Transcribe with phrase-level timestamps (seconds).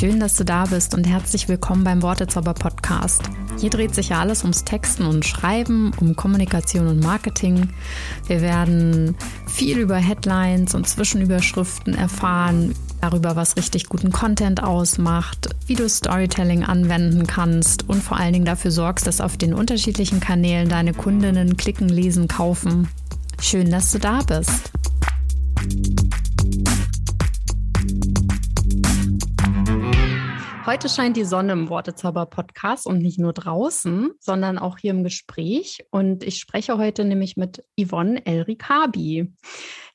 [0.00, 3.20] Schön, dass du da bist und herzlich willkommen beim Wortezauber Podcast.
[3.58, 7.68] Hier dreht sich ja alles ums Texten und Schreiben, um Kommunikation und Marketing.
[8.26, 9.14] Wir werden
[9.46, 16.64] viel über Headlines und Zwischenüberschriften erfahren, darüber, was richtig guten Content ausmacht, wie du Storytelling
[16.64, 21.58] anwenden kannst und vor allen Dingen dafür sorgst, dass auf den unterschiedlichen Kanälen deine Kundinnen
[21.58, 22.88] klicken, lesen, kaufen.
[23.38, 24.70] Schön, dass du da bist.
[30.66, 35.86] Heute scheint die Sonne im Wortezauber-Podcast und nicht nur draußen, sondern auch hier im Gespräch.
[35.90, 39.32] Und ich spreche heute nämlich mit Yvonne Elrikabi.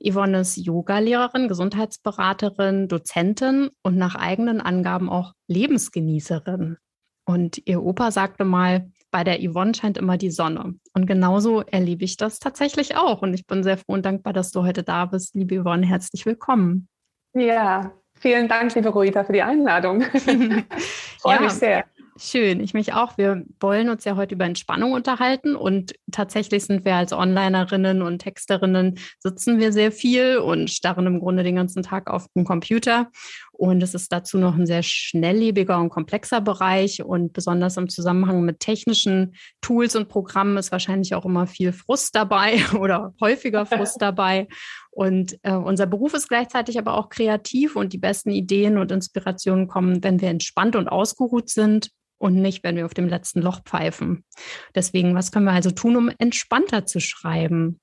[0.04, 6.78] Yvonne ist Yogalehrerin, Gesundheitsberaterin, Dozentin und nach eigenen Angaben auch Lebensgenießerin.
[7.26, 10.76] Und ihr Opa sagte mal, bei der Yvonne scheint immer die Sonne.
[10.94, 13.22] Und genauso erlebe ich das tatsächlich auch.
[13.22, 15.36] Und ich bin sehr froh und dankbar, dass du heute da bist.
[15.36, 16.90] Liebe Yvonne, herzlich willkommen.
[17.34, 20.02] Ja, Vielen Dank, liebe Ruita, für die Einladung.
[21.20, 21.86] Freue ja, mich sehr.
[22.18, 23.18] Schön, ich mich auch.
[23.18, 28.20] Wir wollen uns ja heute über Entspannung unterhalten und tatsächlich sind wir als Onlinerinnen und
[28.20, 33.12] Texterinnen sitzen wir sehr viel und starren im Grunde den ganzen Tag auf dem Computer.
[33.58, 38.44] Und es ist dazu noch ein sehr schnelllebiger und komplexer Bereich und besonders im Zusammenhang
[38.44, 44.02] mit technischen Tools und Programmen ist wahrscheinlich auch immer viel Frust dabei oder häufiger Frust
[44.02, 44.48] dabei.
[44.92, 49.68] Und äh, unser Beruf ist gleichzeitig aber auch kreativ und die besten Ideen und Inspirationen
[49.70, 53.62] kommen, wenn wir entspannt und ausgeruht sind und nicht, wenn wir auf dem letzten Loch
[53.64, 54.26] pfeifen.
[54.74, 57.80] Deswegen, was können wir also tun, um entspannter zu schreiben?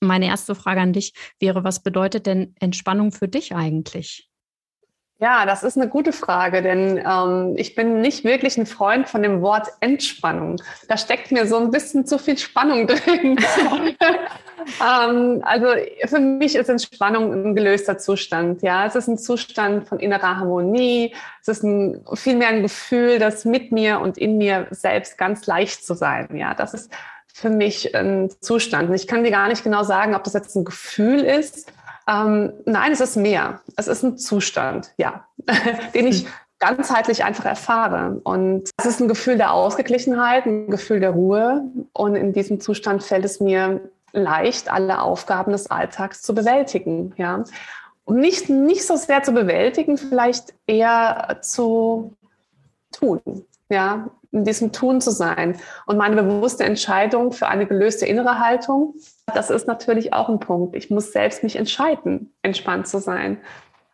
[0.00, 4.28] Meine erste Frage an dich wäre, was bedeutet denn Entspannung für dich eigentlich?
[5.18, 9.22] Ja, das ist eine gute Frage, denn ähm, ich bin nicht wirklich ein Freund von
[9.22, 10.60] dem Wort Entspannung.
[10.88, 13.38] Da steckt mir so ein bisschen zu viel Spannung drin.
[14.78, 15.68] ähm, also
[16.04, 18.60] für mich ist Entspannung ein gelöster Zustand.
[18.60, 21.14] Ja, es ist ein Zustand von innerer Harmonie.
[21.40, 25.82] Es ist ein, vielmehr ein Gefühl, das mit mir und in mir selbst ganz leicht
[25.86, 26.28] zu sein.
[26.36, 26.92] Ja, das ist
[27.32, 28.94] für mich ein Zustand.
[28.94, 31.72] Ich kann dir gar nicht genau sagen, ob das jetzt ein Gefühl ist
[32.08, 33.60] ähm, nein, es ist mehr.
[33.76, 35.26] Es ist ein Zustand, ja,
[35.94, 36.26] den ich
[36.58, 38.20] ganzheitlich einfach erfahre.
[38.24, 41.64] Und es ist ein Gefühl der Ausgeglichenheit, ein Gefühl der Ruhe.
[41.92, 43.80] Und in diesem Zustand fällt es mir
[44.12, 47.44] leicht, alle Aufgaben des Alltags zu bewältigen, ja.
[48.04, 52.14] Und nicht, nicht so sehr zu bewältigen, vielleicht eher zu
[52.92, 53.20] tun,
[53.68, 55.58] ja, in diesem Tun zu sein.
[55.86, 58.94] Und meine bewusste Entscheidung für eine gelöste innere Haltung,
[59.34, 60.76] das ist natürlich auch ein Punkt.
[60.76, 63.38] Ich muss selbst mich entscheiden, entspannt zu sein.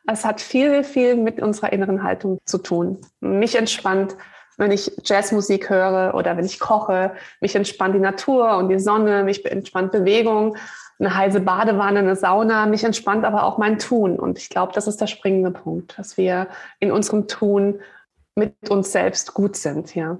[0.07, 2.99] Es hat viel, viel mit unserer inneren Haltung zu tun.
[3.21, 4.17] Mich entspannt,
[4.59, 7.13] wenn ich Jazzmusik höre oder wenn ich koche.
[7.41, 9.25] Mich entspannt die Natur und die Sonne.
[9.25, 10.57] Mich entspannt Bewegung,
[10.99, 12.67] eine heiße Badewanne, eine Sauna.
[12.67, 14.19] Mich entspannt aber auch mein Tun.
[14.19, 16.49] Und ich glaube, das ist der springende Punkt, dass wir
[16.79, 17.81] in unserem Tun
[18.35, 20.19] mit uns selbst gut sind, ja.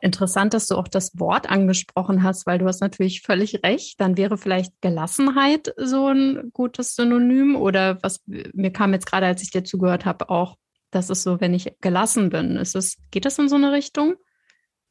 [0.00, 4.00] Interessant, dass du auch das Wort angesprochen hast, weil du hast natürlich völlig recht.
[4.00, 9.42] Dann wäre vielleicht Gelassenheit so ein gutes Synonym oder was mir kam jetzt gerade, als
[9.42, 10.56] ich dir zugehört habe, auch,
[10.90, 12.56] das ist so, wenn ich gelassen bin.
[12.56, 14.14] Ist es, geht das in so eine Richtung?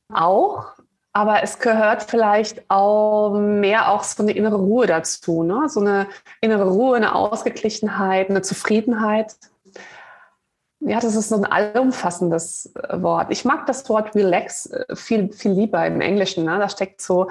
[0.10, 0.74] Auch,
[1.14, 5.70] aber es gehört vielleicht auch mehr auch so eine innere Ruhe dazu, ne?
[5.70, 6.08] So eine
[6.42, 9.36] innere Ruhe, eine Ausgeglichenheit, eine Zufriedenheit
[10.86, 13.28] ja, das ist so ein allumfassendes äh, Wort.
[13.30, 16.46] Ich mag das Wort relax äh, viel, viel lieber im Englischen.
[16.46, 16.58] Ne?
[16.60, 17.30] Da steckt so,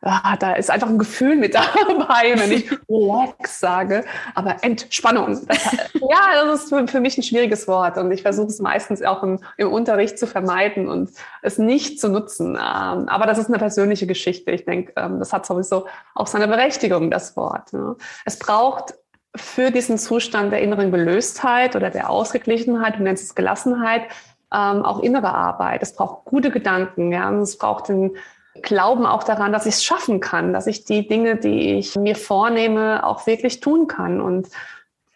[0.00, 4.04] ah, da ist einfach ein Gefühl mit dabei, wenn ich relax sage.
[4.34, 7.98] Aber Entspannung, das, ja, das ist für, für, mich ein schwieriges Wort.
[7.98, 11.10] Und ich versuche es meistens auch im, im, Unterricht zu vermeiden und
[11.42, 12.54] es nicht zu nutzen.
[12.54, 14.50] Ähm, aber das ist eine persönliche Geschichte.
[14.50, 17.72] Ich denke, ähm, das hat sowieso auch seine Berechtigung, das Wort.
[17.72, 17.96] Ne?
[18.24, 18.94] Es braucht
[19.36, 24.02] für diesen Zustand der inneren Gelöstheit oder der Ausgeglichenheit, du nennst es Gelassenheit,
[24.52, 25.82] ähm, auch innere Arbeit.
[25.82, 28.16] Es braucht gute Gedanken, ja, und es braucht den
[28.62, 32.14] Glauben auch daran, dass ich es schaffen kann, dass ich die Dinge, die ich mir
[32.14, 34.48] vornehme, auch wirklich tun kann und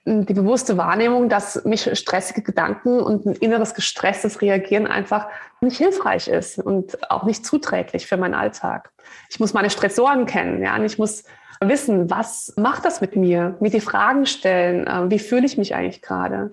[0.08, 5.26] die bewusste Wahrnehmung, dass mich stressige Gedanken und ein inneres gestresstes Reagieren einfach
[5.60, 8.90] nicht hilfreich ist und auch nicht zuträglich für meinen Alltag.
[9.28, 11.24] Ich muss meine Stressoren kennen, ja, und ich muss
[11.60, 13.56] wissen, was macht das mit mir?
[13.60, 16.52] Mir die Fragen stellen, äh, wie fühle ich mich eigentlich gerade?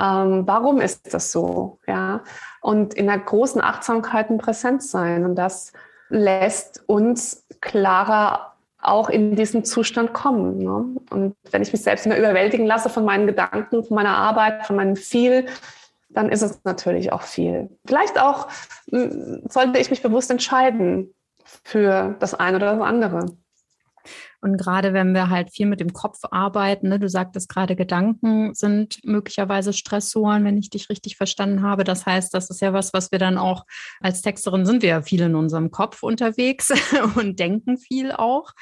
[0.00, 1.78] Ähm, warum ist das so?
[1.86, 2.22] Ja,
[2.60, 5.24] und in einer großen Achtsamkeit und Präsenz sein.
[5.24, 5.72] Und das
[6.08, 8.55] lässt uns klarer
[8.86, 10.58] auch in diesen Zustand kommen.
[10.58, 10.96] Ne?
[11.10, 14.76] Und wenn ich mich selbst immer überwältigen lasse von meinen Gedanken, von meiner Arbeit, von
[14.76, 15.46] meinem viel,
[16.08, 17.68] dann ist es natürlich auch viel.
[17.86, 18.48] Vielleicht auch
[18.86, 21.12] sollte ich mich bewusst entscheiden
[21.64, 23.26] für das eine oder das andere.
[24.40, 28.54] Und gerade wenn wir halt viel mit dem Kopf arbeiten, ne, du sagtest gerade, Gedanken
[28.54, 31.84] sind möglicherweise Stressoren, wenn ich dich richtig verstanden habe.
[31.84, 33.64] Das heißt, das ist ja was, was wir dann auch
[34.00, 36.72] als Texterin sind wir ja viel in unserem Kopf unterwegs
[37.16, 38.52] und denken viel auch.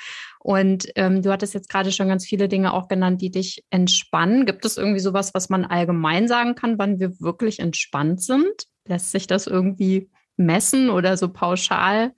[0.41, 4.45] Und ähm, du hattest jetzt gerade schon ganz viele Dinge auch genannt, die dich entspannen.
[4.45, 8.67] Gibt es irgendwie sowas, was man allgemein sagen kann, wann wir wirklich entspannt sind?
[8.87, 12.13] Lässt sich das irgendwie messen oder so pauschal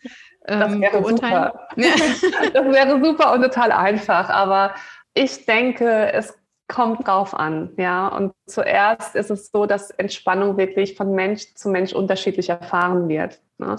[0.46, 1.69] das ähm, wäre super.
[1.76, 4.31] das wäre super und total einfach.
[4.31, 4.75] Aber
[5.14, 6.34] ich denke, es
[6.69, 8.08] kommt drauf an, ja.
[8.08, 13.40] Und zuerst ist es so, dass Entspannung wirklich von Mensch zu Mensch unterschiedlich erfahren wird.
[13.58, 13.76] Ne?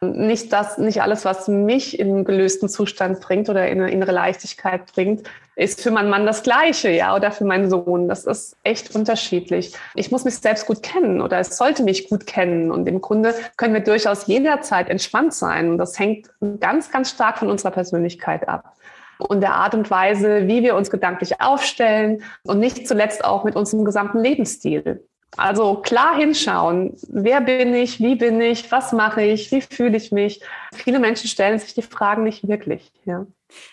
[0.00, 4.12] Nicht das, nicht alles, was mich in einen gelösten Zustand bringt oder in eine innere
[4.12, 5.28] Leichtigkeit bringt,
[5.58, 8.06] ist für meinen Mann das Gleiche, ja, oder für meinen Sohn.
[8.06, 9.74] Das ist echt unterschiedlich.
[9.96, 12.70] Ich muss mich selbst gut kennen oder es sollte mich gut kennen.
[12.70, 15.70] Und im Grunde können wir durchaus jederzeit entspannt sein.
[15.70, 18.76] Und das hängt ganz, ganz stark von unserer Persönlichkeit ab
[19.18, 23.56] und der Art und Weise, wie wir uns gedanklich aufstellen und nicht zuletzt auch mit
[23.56, 25.04] unserem gesamten Lebensstil.
[25.36, 30.10] Also klar hinschauen, wer bin ich, wie bin ich, was mache ich, wie fühle ich
[30.10, 30.40] mich.
[30.74, 32.90] Viele Menschen stellen sich die Fragen nicht wirklich.
[33.04, 33.26] Ja.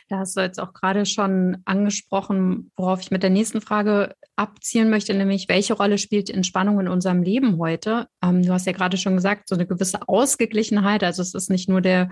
[0.10, 4.90] Da hast du jetzt auch gerade schon angesprochen, worauf ich mit der nächsten Frage abzielen
[4.90, 8.08] möchte, nämlich welche Rolle spielt Entspannung in unserem Leben heute?
[8.24, 11.04] Ähm, du hast ja gerade schon gesagt, so eine gewisse Ausgeglichenheit.
[11.04, 12.10] Also es ist nicht nur der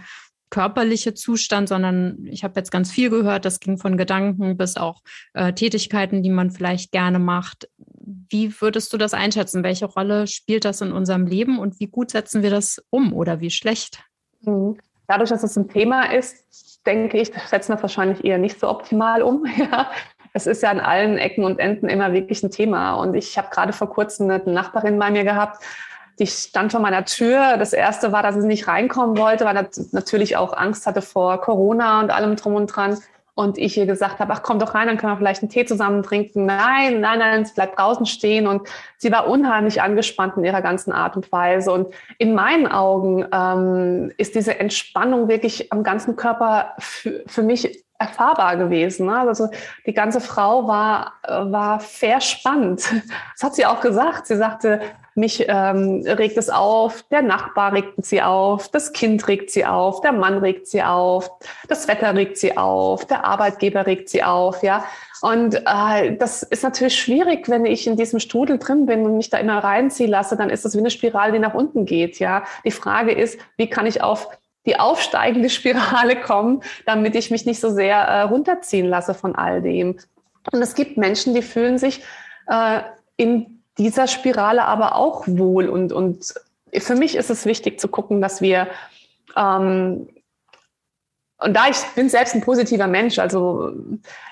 [0.54, 5.01] körperliche Zustand, sondern ich habe jetzt ganz viel gehört, das ging von Gedanken bis auch
[5.34, 7.68] äh, Tätigkeiten, die man vielleicht gerne macht.
[8.06, 9.64] Wie würdest du das einschätzen?
[9.64, 13.40] Welche Rolle spielt das in unserem Leben und wie gut setzen wir das um oder
[13.40, 14.04] wie schlecht?
[14.42, 14.78] Mhm.
[15.08, 18.70] Dadurch, dass es ein Thema ist, denke ich, setzen wir es wahrscheinlich eher nicht so
[18.70, 19.46] optimal um.
[20.36, 22.96] Es ist ja an allen Ecken und Enden immer wirklich ein Thema.
[22.96, 25.64] Und ich habe gerade vor kurzem eine Nachbarin bei mir gehabt,
[26.18, 27.58] die stand vor meiner Tür.
[27.58, 31.40] Das erste war, dass sie nicht reinkommen wollte, weil er natürlich auch Angst hatte vor
[31.40, 32.98] Corona und allem drum und dran.
[33.35, 35.65] Und ich ihr gesagt habe, ach komm doch rein, dann können wir vielleicht einen Tee
[35.65, 36.45] zusammen trinken.
[36.45, 38.45] Nein, nein, nein, sie bleibt draußen stehen.
[38.45, 41.71] Und sie war unheimlich angespannt in ihrer ganzen Art und Weise.
[41.71, 47.83] Und in meinen Augen ähm, ist diese Entspannung wirklich am ganzen Körper für, für mich
[48.04, 49.08] erfahrbar gewesen.
[49.08, 49.20] Ne?
[49.20, 49.50] Also
[49.86, 52.84] die ganze Frau war, war verspannt.
[53.34, 54.28] Das hat sie auch gesagt.
[54.28, 54.80] Sie sagte,
[55.16, 60.02] mich ähm, regt es auf, der Nachbar regt sie auf, das Kind regt sie auf,
[60.02, 61.30] der Mann regt sie auf,
[61.68, 64.84] das Wetter regt sie auf, der Arbeitgeber regt sie auf, ja.
[65.22, 69.30] Und äh, das ist natürlich schwierig, wenn ich in diesem Strudel drin bin und mich
[69.30, 72.44] da immer reinziehen lasse, dann ist das wie eine Spirale, die nach unten geht, ja.
[72.66, 74.30] Die Frage ist, wie kann ich auf
[74.65, 79.62] die aufsteigende Spirale kommen, damit ich mich nicht so sehr äh, runterziehen lasse von all
[79.62, 79.98] dem.
[80.51, 82.01] Und es gibt Menschen, die fühlen sich
[82.48, 82.81] äh,
[83.18, 85.69] in dieser Spirale aber auch wohl.
[85.69, 86.33] Und, und
[86.77, 88.68] für mich ist es wichtig zu gucken, dass wir,
[89.36, 90.07] ähm,
[91.38, 93.74] und da ich bin selbst ein positiver Mensch, also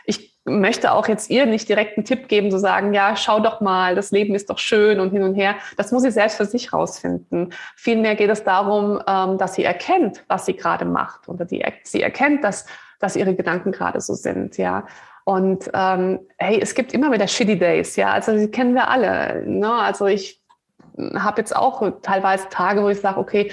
[0.05, 3.61] ich möchte auch jetzt ihr nicht direkt einen Tipp geben, zu sagen, ja, schau doch
[3.61, 5.55] mal, das Leben ist doch schön und hin und her.
[5.77, 7.53] Das muss sie selbst für sich rausfinden.
[7.75, 12.01] Vielmehr geht es darum, ähm, dass sie erkennt, was sie gerade macht oder die, sie
[12.01, 12.65] erkennt, dass,
[12.99, 14.85] dass ihre Gedanken gerade so sind, ja.
[15.23, 18.11] Und ähm, hey, es gibt immer wieder Shitty Days, ja.
[18.11, 19.43] Also die kennen wir alle.
[19.45, 19.71] Ne?
[19.71, 20.41] Also ich
[21.15, 23.51] habe jetzt auch teilweise Tage, wo ich sage, okay,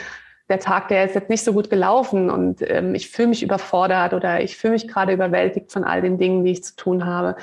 [0.49, 4.15] der Tag, der ist jetzt nicht so gut gelaufen und ähm, ich fühle mich überfordert
[4.15, 7.37] oder ich fühle mich gerade überwältigt von all den Dingen, die ich zu tun habe.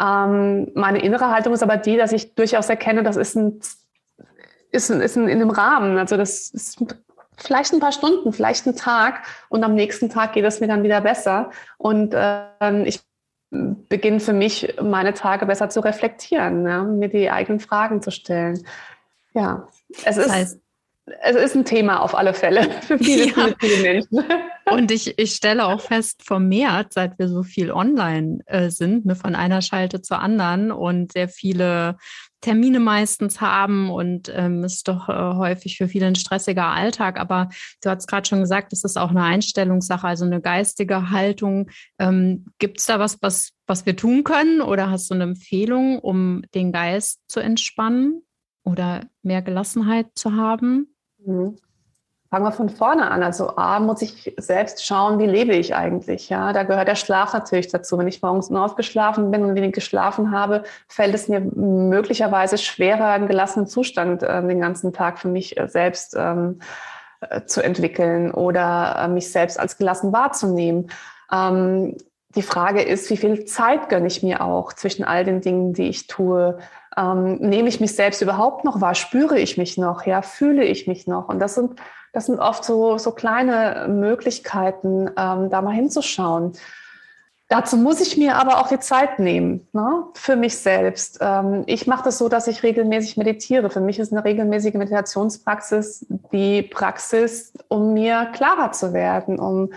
[0.00, 3.60] Ähm, meine innere Haltung ist aber die, dass ich durchaus erkenne, das ist ein,
[4.70, 5.98] ist ein, ist ein in einem Rahmen.
[5.98, 6.82] Also das ist
[7.36, 10.82] vielleicht ein paar Stunden, vielleicht ein Tag und am nächsten Tag geht es mir dann
[10.82, 11.50] wieder besser.
[11.76, 13.00] Und ähm, ich
[13.50, 18.64] beginne für mich, meine Tage besser zu reflektieren, ja, mir die eigenen Fragen zu stellen.
[19.32, 19.68] Ja,
[20.04, 20.60] es ist, heißt,
[21.06, 23.32] es ist ein Thema auf alle Fälle für viele, ja.
[23.32, 24.24] viele, viele Menschen.
[24.70, 29.14] Und ich, ich stelle auch fest, vermehrt, seit wir so viel online äh, sind, ne,
[29.14, 31.98] von einer Schalte zur anderen und sehr viele
[32.40, 37.20] Termine meistens haben und ähm, ist doch äh, häufig für viele ein stressiger Alltag.
[37.20, 37.50] Aber
[37.82, 41.70] du hast gerade schon gesagt, es ist auch eine Einstellungssache, also eine geistige Haltung.
[41.98, 45.98] Ähm, Gibt es da was, was, was wir tun können oder hast du eine Empfehlung,
[45.98, 48.22] um den Geist zu entspannen
[48.62, 50.93] oder mehr Gelassenheit zu haben?
[51.24, 51.56] Mhm.
[52.30, 53.22] Fangen wir von vorne an.
[53.22, 56.30] Also A, muss ich selbst schauen, wie lebe ich eigentlich.
[56.30, 57.96] Ja, da gehört der Schlaf natürlich dazu.
[57.96, 63.10] Wenn ich morgens nur ausgeschlafen bin und wenig geschlafen habe, fällt es mir möglicherweise schwerer,
[63.10, 66.58] einen gelassenen Zustand äh, den ganzen Tag für mich äh, selbst ähm,
[67.20, 70.90] äh, zu entwickeln oder äh, mich selbst als gelassen wahrzunehmen.
[71.30, 71.96] Ähm,
[72.34, 75.88] die Frage ist, wie viel Zeit gönne ich mir auch zwischen all den Dingen, die
[75.88, 76.58] ich tue?
[76.96, 78.94] Ähm, nehme ich mich selbst überhaupt noch wahr?
[78.94, 80.06] Spüre ich mich noch?
[80.06, 81.28] Ja, fühle ich mich noch?
[81.28, 81.80] Und das sind,
[82.12, 86.52] das sind oft so, so kleine Möglichkeiten, ähm, da mal hinzuschauen.
[87.48, 90.04] Dazu muss ich mir aber auch die Zeit nehmen, ne?
[90.14, 91.18] für mich selbst.
[91.20, 93.68] Ähm, ich mache das so, dass ich regelmäßig meditiere.
[93.68, 99.38] Für mich ist eine regelmäßige Meditationspraxis die Praxis, um mir klarer zu werden.
[99.38, 99.72] Um,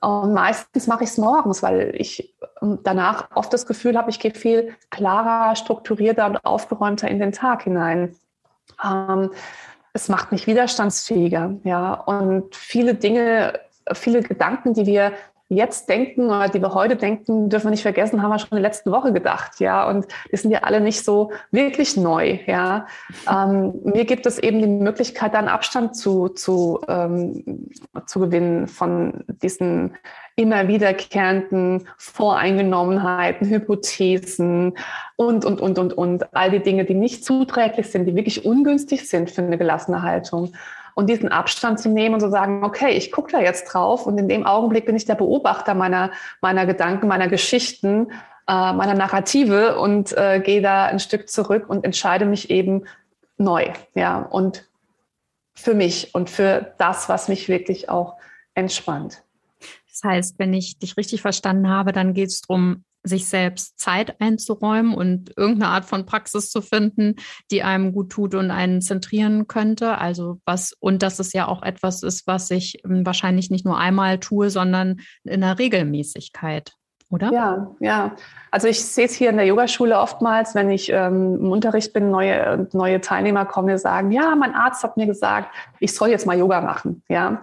[0.00, 4.20] und meistens mache ich es morgens, weil ich ähm, danach oft das Gefühl habe, ich
[4.20, 8.14] gehe viel klarer, strukturierter und aufgeräumter in den Tag hinein.
[8.84, 9.30] Ähm,
[9.92, 11.94] es macht mich widerstandsfähiger, ja.
[11.94, 13.58] Und viele Dinge,
[13.94, 15.12] viele Gedanken, die wir
[15.48, 18.62] jetzt denken oder die wir heute denken, dürfen wir nicht vergessen, haben wir schon in
[18.62, 19.88] der letzten Woche gedacht, ja.
[19.88, 22.86] Und die sind ja alle nicht so wirklich neu, ja.
[23.30, 27.68] Ähm, mir gibt es eben die Möglichkeit, dann Abstand zu, zu, ähm,
[28.06, 29.96] zu gewinnen von diesen
[30.34, 34.76] immer wiederkehrenden Voreingenommenheiten, Hypothesen
[35.16, 36.34] und, und, und, und, und.
[36.34, 40.52] All die Dinge, die nicht zuträglich sind, die wirklich ungünstig sind für eine gelassene Haltung
[40.96, 44.16] und diesen Abstand zu nehmen und zu sagen, okay, ich gucke da jetzt drauf und
[44.16, 46.10] in dem Augenblick bin ich der Beobachter meiner,
[46.40, 48.10] meiner Gedanken, meiner Geschichten,
[48.48, 52.86] äh, meiner Narrative und äh, gehe da ein Stück zurück und entscheide mich eben
[53.36, 54.66] neu, ja, und
[55.54, 58.16] für mich und für das, was mich wirklich auch
[58.54, 59.22] entspannt.
[59.90, 64.20] Das heißt, wenn ich dich richtig verstanden habe, dann geht es darum, sich selbst Zeit
[64.20, 67.16] einzuräumen und irgendeine Art von Praxis zu finden,
[67.50, 69.98] die einem gut tut und einen zentrieren könnte.
[69.98, 73.78] Also was, und dass es ja auch etwas ist, was ich ähm, wahrscheinlich nicht nur
[73.78, 76.72] einmal tue, sondern in der Regelmäßigkeit.
[77.08, 77.32] Oder?
[77.32, 78.16] Ja, ja.
[78.50, 82.10] Also ich sehe es hier in der Yogaschule oftmals, wenn ich ähm, im Unterricht bin,
[82.10, 86.26] neue, neue Teilnehmer kommen, die sagen, ja, mein Arzt hat mir gesagt, ich soll jetzt
[86.26, 87.02] mal Yoga machen.
[87.08, 87.40] Ja.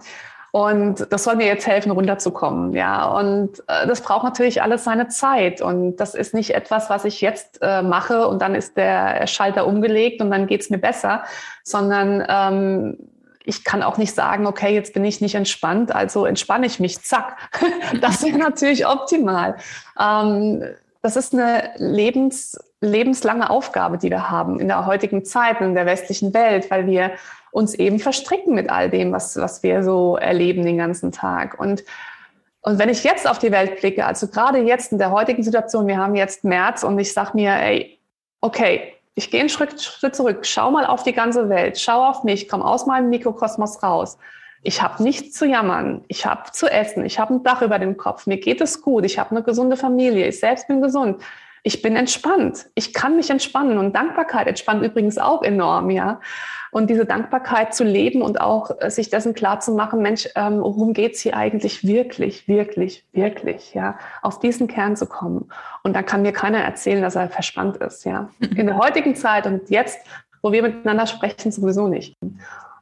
[0.54, 2.74] Und das soll mir jetzt helfen, runterzukommen.
[2.74, 5.60] Ja, und äh, das braucht natürlich alles seine Zeit.
[5.60, 9.66] Und das ist nicht etwas, was ich jetzt äh, mache und dann ist der Schalter
[9.66, 11.24] umgelegt und dann geht's mir besser,
[11.64, 12.98] sondern ähm,
[13.42, 17.02] ich kann auch nicht sagen, okay, jetzt bin ich nicht entspannt, also entspanne ich mich,
[17.02, 17.36] zack.
[18.00, 19.56] das wäre natürlich optimal.
[20.00, 20.62] Ähm,
[21.02, 25.86] das ist eine Lebens, lebenslange Aufgabe, die wir haben in der heutigen Zeit, in der
[25.86, 27.10] westlichen Welt, weil wir
[27.54, 31.60] uns eben verstricken mit all dem, was, was wir so erleben den ganzen Tag.
[31.60, 31.84] Und,
[32.62, 35.86] und wenn ich jetzt auf die Welt blicke, also gerade jetzt in der heutigen Situation,
[35.86, 38.00] wir haben jetzt März und ich sage mir, ey,
[38.40, 42.24] okay, ich gehe einen Schritt, Schritt zurück, schau mal auf die ganze Welt, schau auf
[42.24, 44.18] mich, komm aus meinem Mikrokosmos raus.
[44.64, 47.96] Ich habe nichts zu jammern, ich habe zu essen, ich habe ein Dach über dem
[47.96, 51.22] Kopf, mir geht es gut, ich habe eine gesunde Familie, ich selbst bin gesund
[51.66, 52.66] ich bin entspannt.
[52.74, 56.20] Ich kann mich entspannen und Dankbarkeit entspannt übrigens auch enorm, ja.
[56.70, 60.60] Und diese Dankbarkeit zu leben und auch äh, sich dessen klar zu machen, Mensch, ähm,
[60.60, 65.48] worum geht's hier eigentlich wirklich, wirklich, wirklich, ja, auf diesen Kern zu kommen.
[65.82, 68.28] Und da kann mir keiner erzählen, dass er verspannt ist, ja.
[68.40, 69.98] In der heutigen Zeit und jetzt,
[70.42, 72.14] wo wir miteinander sprechen, sowieso nicht.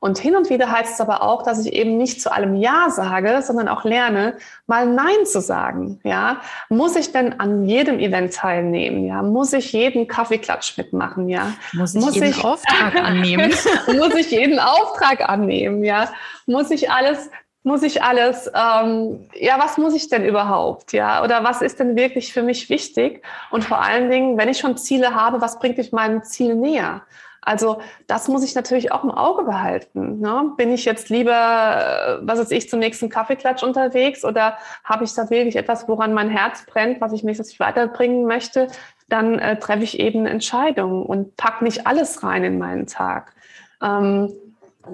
[0.02, 2.90] Und hin und wieder heißt es aber auch, dass ich eben nicht zu allem Ja
[2.90, 6.00] sage, sondern auch lerne, mal Nein zu sagen.
[6.02, 9.06] Ja, muss ich denn an jedem Event teilnehmen?
[9.06, 11.28] Ja, muss ich jeden Kaffeeklatsch mitmachen?
[11.28, 13.54] Ja, muss ich muss jeden ich, Auftrag annehmen?
[13.86, 15.84] muss ich jeden Auftrag annehmen?
[15.84, 16.10] Ja,
[16.46, 17.30] muss ich alles
[17.62, 21.94] muss ich alles, ähm, ja, was muss ich denn überhaupt, ja, oder was ist denn
[21.94, 23.22] wirklich für mich wichtig?
[23.52, 27.02] Und vor allen Dingen, wenn ich schon Ziele habe, was bringt mich meinem Ziel näher?
[27.44, 30.20] Also das muss ich natürlich auch im Auge behalten.
[30.20, 30.52] Ne?
[30.56, 35.12] Bin ich jetzt lieber, äh, was weiß ich, zum nächsten Kaffeeklatsch unterwegs oder habe ich
[35.14, 38.68] da wirklich etwas, woran mein Herz brennt, was ich mich weiterbringen möchte,
[39.08, 43.34] dann äh, treffe ich eben Entscheidungen und pack nicht alles rein in meinen Tag.
[43.82, 44.32] Ähm,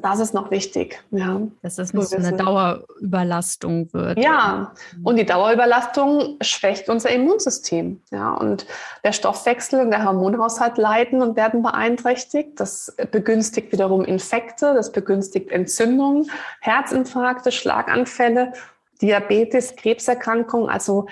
[0.03, 1.03] das ist noch wichtig.
[1.11, 1.41] Ja.
[1.63, 4.19] Dass es nicht so eine Dauerüberlastung wird.
[4.19, 8.01] Ja, und die Dauerüberlastung schwächt unser Immunsystem.
[8.11, 8.67] Ja, und
[9.03, 12.61] der Stoffwechsel und der Hormonhaushalt leiden und werden beeinträchtigt.
[12.61, 16.31] Das begünstigt wiederum Infekte, das begünstigt Entzündungen,
[16.61, 18.53] Herzinfarkte, Schlaganfälle,
[19.01, 20.69] Diabetes, Krebserkrankungen.
[20.69, 21.07] Also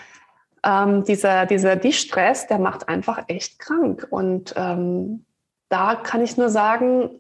[0.63, 4.07] ähm, dieser, dieser Distress, der macht einfach echt krank.
[4.11, 5.25] Und ähm,
[5.69, 7.11] da kann ich nur sagen,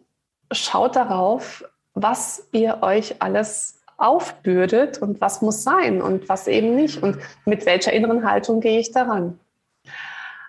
[0.52, 7.02] schaut darauf, was ihr euch alles aufbürdet und was muss sein und was eben nicht
[7.02, 9.38] und mit welcher inneren Haltung gehe ich daran.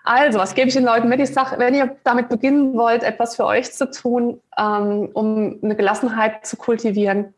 [0.04, 1.20] Also, was gebe ich den Leuten mit?
[1.20, 5.76] Ich sage, wenn ihr damit beginnen wollt, etwas für euch zu tun, ähm, um eine
[5.76, 7.34] Gelassenheit zu kultivieren,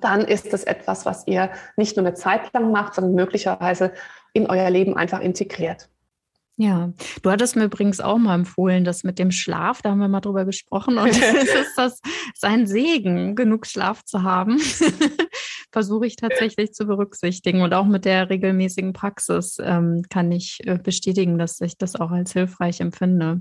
[0.00, 3.92] dann ist das etwas, was ihr nicht nur eine Zeit lang macht, sondern möglicherweise
[4.32, 5.88] in euer Leben einfach integriert.
[6.62, 6.92] Ja,
[7.22, 10.20] du hattest mir übrigens auch mal empfohlen, das mit dem Schlaf, da haben wir mal
[10.20, 10.96] drüber gesprochen.
[10.96, 12.00] Und es ist das
[12.36, 14.60] sein Segen, genug Schlaf zu haben.
[15.72, 17.62] Versuche ich tatsächlich zu berücksichtigen.
[17.62, 22.12] Und auch mit der regelmäßigen Praxis ähm, kann ich äh, bestätigen, dass ich das auch
[22.12, 23.40] als hilfreich empfinde.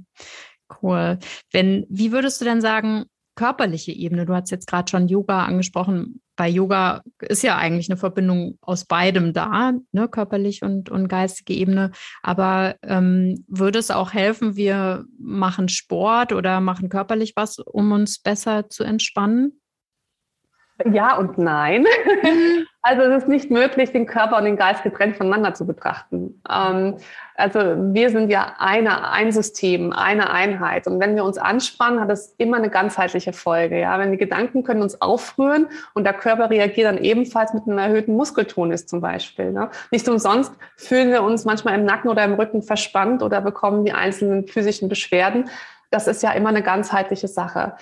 [0.82, 1.20] Cool.
[1.51, 6.22] Wenn, wie würdest du denn sagen, körperliche Ebene, du hast jetzt gerade schon Yoga angesprochen,
[6.41, 11.53] bei Yoga ist ja eigentlich eine Verbindung aus beidem da, ne, körperlich und, und geistige
[11.53, 11.91] Ebene.
[12.24, 18.17] Aber ähm, würde es auch helfen, wir machen Sport oder machen körperlich was, um uns
[18.17, 19.61] besser zu entspannen?
[20.92, 21.86] Ja und nein.
[22.24, 22.68] Mhm.
[22.84, 26.42] Also es ist nicht möglich, den Körper und den Geist getrennt voneinander zu betrachten.
[26.50, 26.98] Ähm,
[27.36, 30.88] also wir sind ja eine, ein System, eine Einheit.
[30.88, 33.80] Und wenn wir uns anspannen, hat das immer eine ganzheitliche Folge.
[33.80, 37.78] Ja, wenn die Gedanken können uns aufrühren und der Körper reagiert dann ebenfalls mit einem
[37.78, 39.52] erhöhten Muskeltonus zum Beispiel.
[39.52, 39.70] Ne?
[39.92, 43.94] Nicht umsonst fühlen wir uns manchmal im Nacken oder im Rücken verspannt oder bekommen die
[43.94, 45.50] einzelnen physischen Beschwerden.
[45.92, 47.74] Das ist ja immer eine ganzheitliche Sache.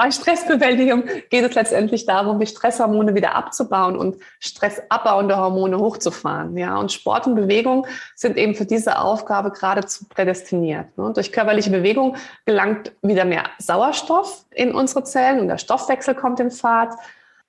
[0.00, 6.56] Bei Stressbewältigung geht es letztendlich darum, die Stresshormone wieder abzubauen und stressabbauende Hormone hochzufahren.
[6.56, 10.96] Ja, und Sport und Bewegung sind eben für diese Aufgabe geradezu prädestiniert.
[10.96, 11.12] Ne?
[11.12, 12.14] Durch körperliche Bewegung
[12.46, 16.94] gelangt wieder mehr Sauerstoff in unsere Zellen und der Stoffwechsel kommt in Fahrt.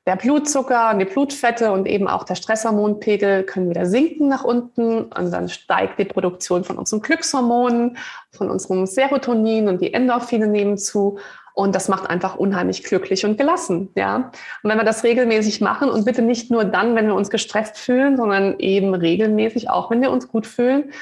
[0.08, 5.04] Der Blutzucker und die Blutfette und eben auch der Stresshormonpegel können wieder sinken nach unten
[5.04, 7.96] und dann steigt die Produktion von unseren Glückshormonen,
[8.32, 11.20] von unserem Serotonin und die Endorphine nehmen zu
[11.60, 14.32] und das macht einfach unheimlich glücklich und gelassen, ja.
[14.64, 17.78] Und wenn wir das regelmäßig machen und bitte nicht nur dann, wenn wir uns gestresst
[17.78, 20.94] fühlen, sondern eben regelmäßig auch, wenn wir uns gut fühlen,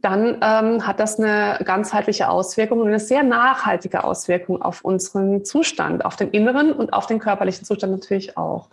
[0.00, 6.04] dann ähm, hat das eine ganzheitliche Auswirkung und eine sehr nachhaltige Auswirkung auf unseren Zustand,
[6.04, 8.68] auf den inneren und auf den körperlichen Zustand natürlich auch.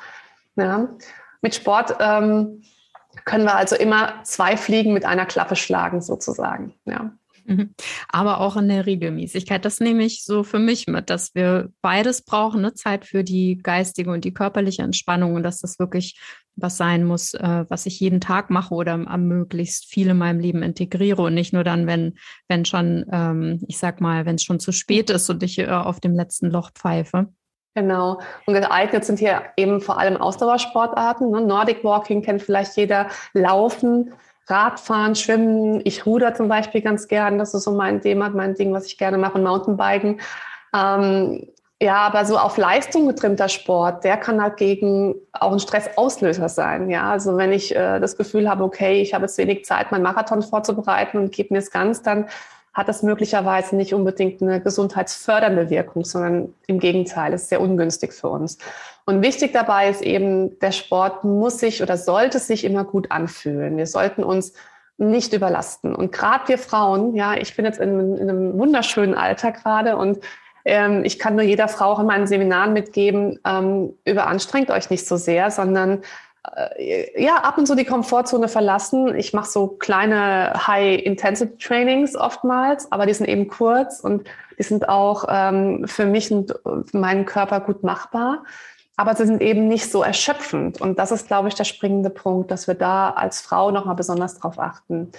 [0.58, 0.90] Ja.
[1.42, 2.62] Mit Sport ähm,
[3.26, 6.76] können wir also immer zwei Fliegen mit einer Klappe schlagen, sozusagen.
[6.86, 7.10] Ja.
[7.46, 7.74] Mhm.
[8.10, 9.64] Aber auch in der Regelmäßigkeit.
[9.66, 12.74] Das nehme ich so für mich mit, dass wir beides brauchen, ne?
[12.74, 16.20] Zeit für die geistige und die körperliche Entspannung und dass das wirklich
[16.56, 20.40] was sein muss, äh, was ich jeden Tag mache oder am möglichst viel in meinem
[20.40, 22.16] Leben integriere und nicht nur dann, wenn,
[22.48, 25.68] wenn schon, ähm, ich sag mal, wenn es schon zu spät ist und ich äh,
[25.68, 27.28] auf dem letzten Loch pfeife.
[27.74, 28.20] Genau.
[28.46, 31.32] Und geeignet sind hier eben vor allem Ausdauersportarten.
[31.32, 31.42] Ne?
[31.42, 33.08] Nordic Walking kennt vielleicht jeder.
[33.34, 34.14] Laufen,
[34.52, 35.82] Radfahren, Schwimmen.
[35.86, 37.40] Ich ruder zum Beispiel ganz gern.
[37.40, 39.36] Das ist so mein Thema, mein Ding, was ich gerne mache.
[39.36, 40.20] Und Mountainbiken.
[40.76, 41.48] Ähm,
[41.82, 46.92] ja, aber so auf Leistung getrimmter Sport, der kann halt gegen auch ein Stressauslöser sein.
[46.92, 50.04] Ja, also wenn ich äh, das Gefühl habe, okay, ich habe jetzt wenig Zeit, meinen
[50.04, 52.28] Marathon vorzubereiten und gebe mir es ganz, dann
[52.74, 58.30] hat das möglicherweise nicht unbedingt eine gesundheitsfördernde Wirkung, sondern im Gegenteil, ist sehr ungünstig für
[58.30, 58.58] uns.
[59.06, 63.78] Und wichtig dabei ist eben, der Sport muss sich oder sollte sich immer gut anfühlen.
[63.78, 64.54] Wir sollten uns
[64.98, 65.96] nicht überlasten.
[65.96, 70.20] Und gerade wir Frauen, ja, ich bin jetzt in, in einem wunderschönen Alter gerade und
[70.64, 75.08] ähm, ich kann nur jeder Frau auch in meinen Seminaren mitgeben, ähm, überanstrengt euch nicht
[75.08, 76.04] so sehr, sondern
[77.16, 79.16] ja, ab und zu die Komfortzone verlassen.
[79.16, 84.28] Ich mache so kleine High-Intensity-Trainings oftmals, aber die sind eben kurz und
[84.58, 86.54] die sind auch ähm, für mich und
[86.94, 88.44] meinen Körper gut machbar.
[88.98, 90.82] Aber sie sind eben nicht so erschöpfend.
[90.82, 94.38] Und das ist, glaube ich, der springende Punkt, dass wir da als Frau nochmal besonders
[94.40, 95.12] drauf achten.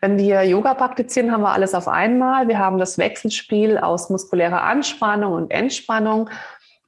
[0.00, 2.46] Wenn wir Yoga praktizieren, haben wir alles auf einmal.
[2.46, 6.28] Wir haben das Wechselspiel aus muskulärer Anspannung und Entspannung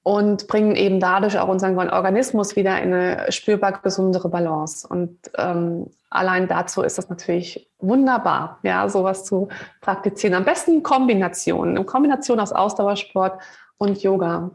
[0.06, 4.86] und bringen eben dadurch auch unseren Organismus wieder in eine spürbar gesundere Balance.
[4.86, 9.48] Und ähm, allein dazu ist das natürlich wunderbar, ja, sowas zu
[9.80, 10.36] praktizieren.
[10.36, 13.42] Am besten in Kombination, in Kombination aus Ausdauersport
[13.78, 14.52] und Yoga.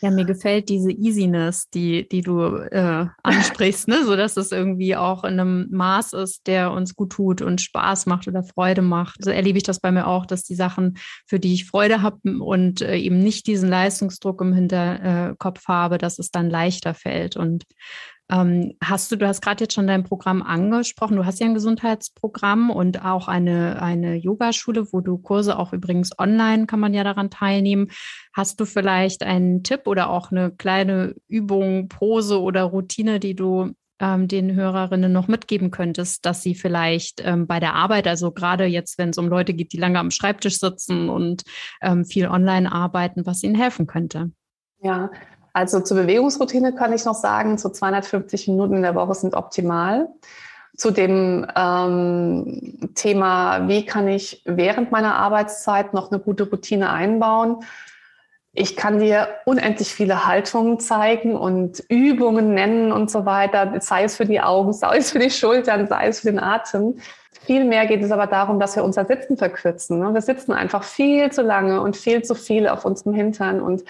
[0.00, 4.04] Ja, mir gefällt diese Easiness, die, die du äh, ansprichst, ne?
[4.04, 8.06] so dass es irgendwie auch in einem Maß ist, der uns gut tut und Spaß
[8.06, 9.24] macht oder Freude macht.
[9.24, 12.18] So erlebe ich das bei mir auch, dass die Sachen, für die ich Freude habe
[12.40, 17.36] und äh, eben nicht diesen Leistungsdruck im Hinterkopf habe, dass es dann leichter fällt.
[17.36, 17.64] Und
[18.30, 21.16] ähm, hast du, du hast gerade jetzt schon dein Programm angesprochen.
[21.16, 26.18] Du hast ja ein Gesundheitsprogramm und auch eine, eine Yogaschule, wo du Kurse auch übrigens
[26.18, 27.88] online kann man ja daran teilnehmen.
[28.34, 33.72] Hast du vielleicht einen Tipp oder auch eine kleine Übung, Pose oder Routine, die du
[33.98, 38.64] ähm, den Hörerinnen noch mitgeben könntest, dass sie vielleicht ähm, bei der Arbeit, also gerade
[38.64, 41.44] jetzt, wenn es um Leute geht, die lange am Schreibtisch sitzen und
[41.80, 44.30] ähm, viel online arbeiten, was ihnen helfen könnte?
[44.80, 45.10] Ja,
[45.58, 50.08] also zur Bewegungsroutine kann ich noch sagen, so 250 Minuten in der Woche sind optimal.
[50.76, 57.64] Zu dem ähm, Thema, wie kann ich während meiner Arbeitszeit noch eine gute Routine einbauen?
[58.52, 64.16] Ich kann dir unendlich viele Haltungen zeigen und Übungen nennen und so weiter, sei es
[64.16, 67.00] für die Augen, sei es für die Schultern, sei es für den Atem.
[67.46, 69.98] Vielmehr geht es aber darum, dass wir unser Sitzen verkürzen.
[69.98, 70.14] Ne?
[70.14, 73.82] Wir sitzen einfach viel zu lange und viel zu viel auf unserem Hintern und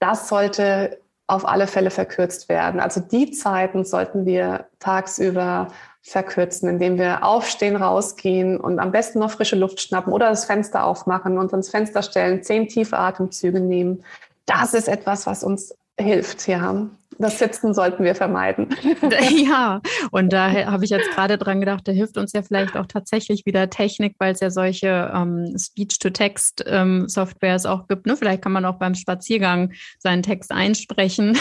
[0.00, 0.98] das sollte
[1.30, 2.80] auf alle Fälle verkürzt werden.
[2.80, 5.68] Also die Zeiten sollten wir tagsüber
[6.02, 10.84] verkürzen, indem wir aufstehen, rausgehen und am besten noch frische Luft schnappen oder das Fenster
[10.84, 14.04] aufmachen und ans Fenster stellen, zehn tiefe Atemzüge nehmen.
[14.46, 16.86] Das ist etwas, was uns hilft, ja.
[17.20, 18.68] Das Sitzen sollten wir vermeiden.
[19.30, 22.86] Ja, und da habe ich jetzt gerade dran gedacht, da hilft uns ja vielleicht auch
[22.86, 28.06] tatsächlich wieder Technik, weil es ja solche ähm, Speech-to-Text-Softwares ähm, auch gibt.
[28.06, 28.16] Ne?
[28.16, 31.36] Vielleicht kann man auch beim Spaziergang seinen Text einsprechen,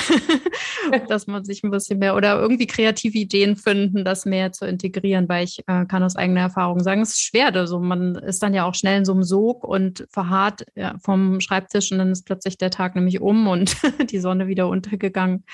[1.08, 5.30] dass man sich ein bisschen mehr oder irgendwie kreative Ideen finden, das mehr zu integrieren,
[5.30, 7.54] weil ich äh, kann aus eigener Erfahrung sagen, es ist schwer.
[7.54, 11.39] Also man ist dann ja auch schnell in so einem Sog und verharrt ja, vom
[11.39, 13.78] Schreibtisch und dann ist plötzlich der Tag nämlich um und
[14.12, 15.46] die Sonne wieder untergegangen.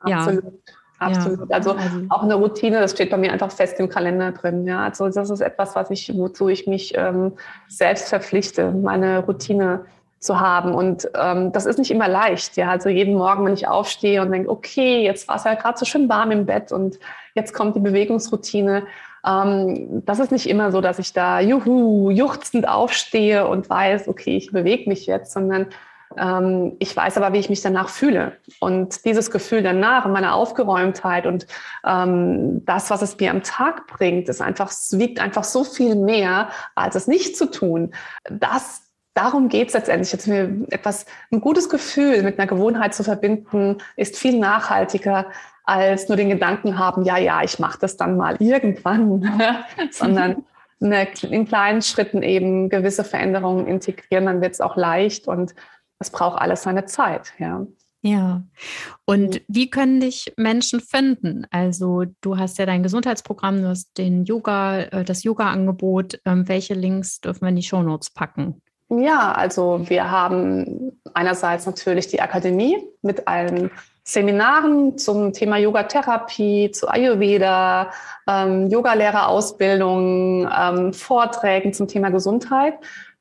[0.00, 0.44] Absolut.
[0.44, 0.50] Ja.
[0.98, 1.50] Absolut.
[1.50, 4.66] Ja, also, also, auch eine Routine, das steht bei mir einfach fest im Kalender drin.
[4.66, 7.32] Ja, also das ist etwas, was ich, wozu ich mich ähm,
[7.68, 9.84] selbst verpflichte, meine Routine
[10.18, 10.74] zu haben.
[10.74, 12.56] Und ähm, das ist nicht immer leicht.
[12.56, 15.78] Ja, also jeden Morgen, wenn ich aufstehe und denke, okay, jetzt war es ja gerade
[15.78, 16.98] so schön warm im Bett und
[17.34, 18.84] jetzt kommt die Bewegungsroutine.
[19.26, 24.36] Ähm, das ist nicht immer so, dass ich da juhu, juchzend aufstehe und weiß, okay,
[24.36, 25.66] ich bewege mich jetzt, sondern
[26.78, 28.36] ich weiß aber, wie ich mich danach fühle.
[28.60, 31.46] Und dieses Gefühl danach, meine Aufgeräumtheit und
[31.84, 35.94] ähm, das, was es mir am Tag bringt, ist einfach, es wiegt einfach so viel
[35.94, 37.92] mehr, als es nicht zu tun.
[38.30, 40.12] Das darum geht es letztendlich.
[40.12, 45.26] Jetzt mir etwas, ein gutes Gefühl mit einer Gewohnheit zu verbinden, ist viel nachhaltiger
[45.64, 49.40] als nur den Gedanken haben, ja, ja, ich mache das dann mal irgendwann,
[49.90, 50.44] sondern
[50.78, 55.54] in kleinen Schritten eben gewisse Veränderungen integrieren, dann wird es auch leicht und
[55.98, 57.66] es braucht alles seine Zeit, ja.
[58.02, 58.42] Ja.
[59.04, 59.40] Und mhm.
[59.48, 61.46] wie können dich Menschen finden?
[61.50, 66.20] Also du hast ja dein Gesundheitsprogramm, du hast den Yoga, äh, das Yoga-Angebot.
[66.24, 68.62] Ähm, welche Links dürfen wir in die Shownotes packen?
[68.88, 73.72] Ja, also wir haben einerseits natürlich die Akademie mit allen
[74.04, 77.90] Seminaren zum Thema Yoga-Therapie, zu Ayurveda,
[78.28, 82.74] ähm, Yogalehrerausbildung, ähm, Vorträgen zum Thema Gesundheit.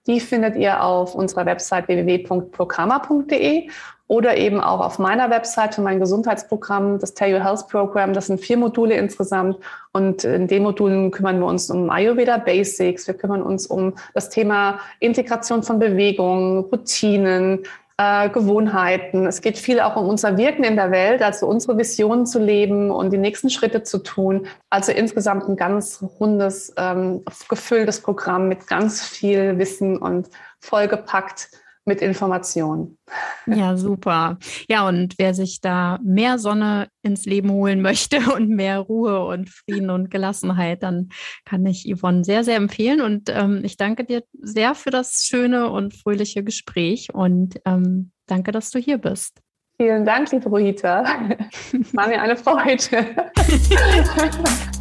[0.07, 3.69] Die findet ihr auf unserer Website www.programma.de
[4.07, 8.13] oder eben auch auf meiner Website für mein Gesundheitsprogramm, das Tell Your Health Program.
[8.13, 9.57] Das sind vier Module insgesamt
[9.93, 13.07] und in den Modulen kümmern wir uns um Ayurveda Basics.
[13.07, 17.63] Wir kümmern uns um das Thema Integration von Bewegungen, Routinen,
[17.97, 19.25] äh, Gewohnheiten.
[19.25, 22.91] Es geht viel auch um unser Wirken in der Welt, also unsere Visionen zu leben
[22.91, 24.47] und die nächsten Schritte zu tun.
[24.69, 30.29] Also insgesamt ein ganz rundes, ähm, gefülltes Programm mit ganz viel Wissen und
[30.59, 31.49] vollgepackt
[31.85, 32.97] mit Informationen.
[33.45, 34.37] Ja, super.
[34.67, 39.49] Ja, und wer sich da mehr Sonne ins Leben holen möchte und mehr Ruhe und
[39.49, 41.09] Frieden und Gelassenheit, dann
[41.45, 43.01] kann ich Yvonne sehr, sehr empfehlen.
[43.01, 48.51] Und ähm, ich danke dir sehr für das schöne und fröhliche Gespräch und ähm, danke,
[48.51, 49.41] dass du hier bist.
[49.77, 51.03] Vielen Dank, liebe Rita.
[51.93, 53.31] War mir eine Freude.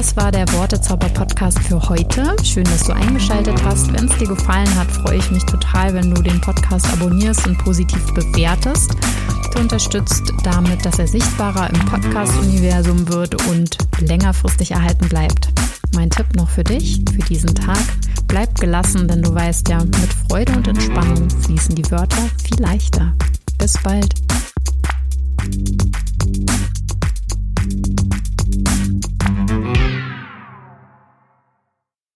[0.00, 2.34] Das war der Wortezauber-Podcast für heute.
[2.42, 3.92] Schön, dass du eingeschaltet hast.
[3.92, 7.58] Wenn es dir gefallen hat, freue ich mich total, wenn du den Podcast abonnierst und
[7.58, 8.92] positiv bewertest.
[9.52, 15.50] Du unterstützt damit, dass er sichtbarer im Podcast-Universum wird und längerfristig erhalten bleibt.
[15.94, 17.82] Mein Tipp noch für dich, für diesen Tag.
[18.26, 23.12] Bleib gelassen, denn du weißt ja, mit Freude und Entspannung fließen die Wörter viel leichter.
[23.58, 24.14] Bis bald.